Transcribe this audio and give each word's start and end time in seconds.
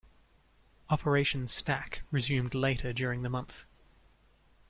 Operation 0.89 1.47
Stack 1.47 2.01
resumed 2.09 2.55
later 2.55 2.91
during 2.91 3.21
the 3.21 3.29
month. 3.29 3.65